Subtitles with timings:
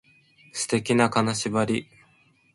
[0.51, 1.87] 素敵な金縛り